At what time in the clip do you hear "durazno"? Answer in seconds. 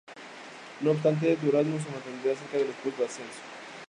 1.39-1.77